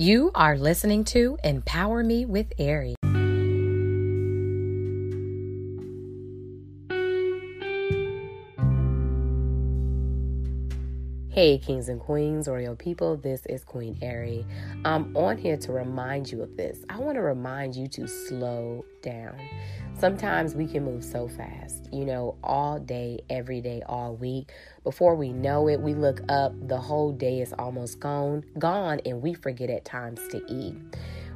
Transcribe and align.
You 0.00 0.30
are 0.34 0.56
listening 0.56 1.04
to 1.12 1.36
Empower 1.44 2.02
Me 2.02 2.24
with 2.24 2.46
Ari. 2.58 2.94
Hey, 11.28 11.58
kings 11.58 11.90
and 11.90 12.00
queens, 12.00 12.48
royal 12.48 12.76
people, 12.76 13.18
this 13.18 13.44
is 13.44 13.62
Queen 13.62 13.98
Ari. 14.02 14.46
I'm 14.86 15.14
on 15.14 15.36
here 15.36 15.58
to 15.58 15.72
remind 15.72 16.32
you 16.32 16.40
of 16.40 16.56
this. 16.56 16.82
I 16.88 16.98
want 16.98 17.16
to 17.16 17.20
remind 17.20 17.76
you 17.76 17.86
to 17.88 18.08
slow 18.08 18.86
down. 19.02 19.38
Sometimes 20.00 20.54
we 20.54 20.66
can 20.66 20.82
move 20.82 21.04
so 21.04 21.28
fast, 21.28 21.92
you 21.92 22.06
know, 22.06 22.34
all 22.42 22.78
day, 22.78 23.20
every 23.28 23.60
day, 23.60 23.82
all 23.84 24.16
week. 24.16 24.50
Before 24.82 25.14
we 25.14 25.30
know 25.30 25.68
it, 25.68 25.78
we 25.78 25.92
look 25.92 26.22
up, 26.30 26.54
the 26.68 26.78
whole 26.78 27.12
day 27.12 27.42
is 27.42 27.52
almost 27.58 28.00
gone, 28.00 28.42
gone, 28.58 29.02
and 29.04 29.20
we 29.20 29.34
forget 29.34 29.68
at 29.68 29.84
times 29.84 30.18
to 30.30 30.42
eat. 30.50 30.74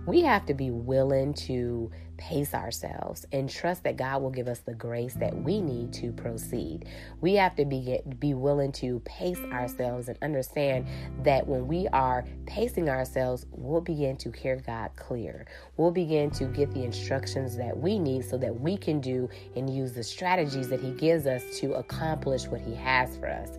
We 0.06 0.20
have 0.22 0.44
to 0.46 0.54
be 0.54 0.70
willing 0.70 1.32
to 1.34 1.90
pace 2.16 2.54
ourselves 2.54 3.26
and 3.32 3.48
trust 3.48 3.84
that 3.84 3.96
God 3.96 4.22
will 4.22 4.30
give 4.30 4.48
us 4.48 4.60
the 4.60 4.74
grace 4.74 5.14
that 5.14 5.34
we 5.34 5.60
need 5.60 5.92
to 5.94 6.12
proceed. 6.12 6.86
We 7.20 7.34
have 7.34 7.56
to 7.56 7.64
be 7.64 8.00
be 8.18 8.34
willing 8.34 8.72
to 8.72 9.00
pace 9.00 9.38
ourselves 9.50 10.08
and 10.08 10.18
understand 10.22 10.86
that 11.22 11.46
when 11.46 11.66
we 11.66 11.88
are 11.88 12.24
pacing 12.46 12.88
ourselves, 12.88 13.46
we'll 13.50 13.80
begin 13.80 14.16
to 14.18 14.30
hear 14.30 14.56
God 14.56 14.90
clear. 14.96 15.46
We'll 15.76 15.90
begin 15.90 16.30
to 16.32 16.44
get 16.46 16.72
the 16.72 16.84
instructions 16.84 17.56
that 17.56 17.76
we 17.76 17.98
need 17.98 18.24
so 18.24 18.36
that 18.38 18.60
we 18.60 18.76
can 18.76 19.00
do 19.00 19.28
and 19.56 19.68
use 19.68 19.92
the 19.92 20.04
strategies 20.04 20.68
that 20.68 20.80
he 20.80 20.92
gives 20.92 21.26
us 21.26 21.42
to 21.60 21.74
accomplish 21.74 22.46
what 22.46 22.60
he 22.60 22.74
has 22.74 23.16
for 23.16 23.28
us. 23.28 23.50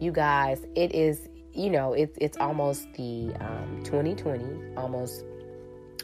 You 0.00 0.12
guys, 0.12 0.64
it 0.74 0.94
is 0.94 1.28
you 1.54 1.70
know, 1.70 1.92
it's 1.92 2.18
it's 2.20 2.36
almost 2.38 2.92
the 2.94 3.32
um, 3.38 3.80
2020, 3.84 4.74
almost 4.76 5.24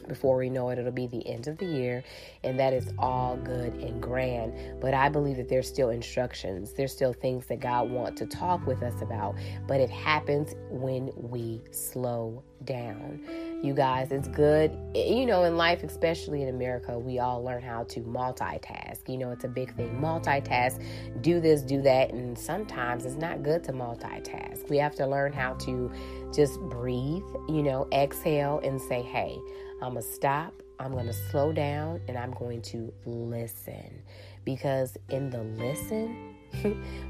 before 0.07 0.37
we 0.37 0.49
know 0.49 0.69
it, 0.69 0.79
it'll 0.79 0.91
be 0.91 1.07
the 1.07 1.25
end 1.27 1.47
of 1.47 1.57
the 1.57 1.65
year, 1.65 2.03
and 2.43 2.59
that 2.59 2.73
is 2.73 2.91
all 2.97 3.37
good 3.37 3.73
and 3.75 4.01
grand. 4.01 4.79
But 4.79 4.93
I 4.93 5.09
believe 5.09 5.37
that 5.37 5.49
there's 5.49 5.67
still 5.67 5.89
instructions, 5.89 6.73
there's 6.73 6.93
still 6.93 7.13
things 7.13 7.45
that 7.47 7.59
God 7.59 7.89
wants 7.89 8.19
to 8.19 8.25
talk 8.25 8.65
with 8.65 8.83
us 8.83 9.01
about, 9.01 9.35
but 9.67 9.79
it 9.79 9.89
happens 9.89 10.55
when 10.69 11.11
we 11.15 11.61
slow 11.71 12.43
down. 12.65 13.50
You 13.63 13.75
guys, 13.75 14.11
it's 14.11 14.27
good. 14.27 14.75
You 14.95 15.27
know, 15.27 15.43
in 15.43 15.55
life, 15.55 15.83
especially 15.83 16.41
in 16.41 16.49
America, 16.49 16.97
we 16.97 17.19
all 17.19 17.43
learn 17.43 17.61
how 17.61 17.83
to 17.83 17.99
multitask. 18.01 19.07
You 19.07 19.19
know, 19.19 19.29
it's 19.29 19.43
a 19.43 19.47
big 19.47 19.75
thing. 19.75 20.01
Multitask, 20.01 20.83
do 21.21 21.39
this, 21.39 21.61
do 21.61 21.79
that. 21.83 22.11
And 22.11 22.35
sometimes 22.35 23.05
it's 23.05 23.17
not 23.17 23.43
good 23.43 23.63
to 23.65 23.71
multitask. 23.71 24.67
We 24.67 24.77
have 24.77 24.95
to 24.95 25.05
learn 25.05 25.31
how 25.31 25.53
to 25.65 25.91
just 26.33 26.59
breathe, 26.61 27.21
you 27.47 27.61
know, 27.61 27.87
exhale 27.93 28.59
and 28.63 28.81
say, 28.81 29.03
hey, 29.03 29.37
I'm 29.83 29.93
going 29.93 30.05
to 30.05 30.11
stop, 30.11 30.53
I'm 30.79 30.93
going 30.93 31.05
to 31.05 31.13
slow 31.13 31.53
down, 31.53 32.01
and 32.07 32.17
I'm 32.17 32.31
going 32.31 32.63
to 32.63 32.91
listen. 33.05 34.01
Because 34.43 34.97
in 35.09 35.29
the 35.29 35.43
listen, 35.43 36.35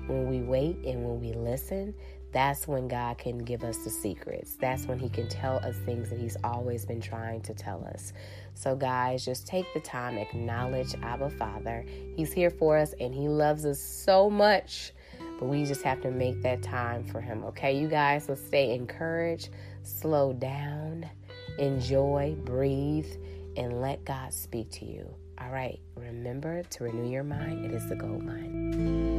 when 0.07 0.27
we 0.27 0.41
wait 0.41 0.77
and 0.85 1.05
when 1.05 1.21
we 1.21 1.31
listen, 1.31 1.93
that's 2.31 2.67
when 2.67 2.87
God 2.87 3.17
can 3.17 3.37
give 3.39 3.63
us 3.63 3.77
the 3.83 3.89
secrets. 3.89 4.55
That's 4.55 4.85
when 4.85 4.99
He 4.99 5.09
can 5.09 5.27
tell 5.27 5.57
us 5.57 5.75
things 5.85 6.09
that 6.09 6.19
He's 6.19 6.37
always 6.43 6.85
been 6.85 7.01
trying 7.01 7.41
to 7.41 7.53
tell 7.53 7.83
us. 7.93 8.13
So, 8.53 8.75
guys, 8.75 9.25
just 9.25 9.47
take 9.47 9.65
the 9.73 9.79
time, 9.79 10.17
acknowledge 10.17 10.95
Abba 11.01 11.29
Father. 11.31 11.85
He's 12.15 12.31
here 12.31 12.49
for 12.49 12.77
us 12.77 12.93
and 12.99 13.13
He 13.13 13.27
loves 13.27 13.65
us 13.65 13.79
so 13.79 14.29
much. 14.29 14.93
But 15.39 15.47
we 15.47 15.65
just 15.65 15.81
have 15.83 16.01
to 16.01 16.11
make 16.11 16.41
that 16.43 16.61
time 16.61 17.03
for 17.03 17.19
Him, 17.19 17.43
okay? 17.45 17.77
You 17.77 17.87
guys, 17.87 18.29
let's 18.29 18.45
stay 18.45 18.75
encouraged, 18.75 19.49
slow 19.83 20.33
down 20.33 21.09
enjoy, 21.57 22.35
breathe, 22.43 23.11
and 23.57 23.81
let 23.81 24.03
God 24.05 24.33
speak 24.33 24.69
to 24.71 24.85
you. 24.85 25.07
All 25.39 25.49
right, 25.49 25.79
remember 25.95 26.63
to 26.63 26.83
renew 26.83 27.09
your 27.09 27.23
mind. 27.23 27.65
It 27.65 27.71
is 27.71 27.87
the 27.89 27.95
gold 27.95 28.23
mine. 28.23 29.10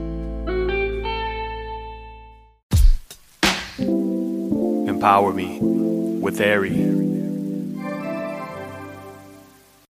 Empower 5.02 5.32
me 5.32 5.58
with 5.58 6.40
Ari. 6.40 7.11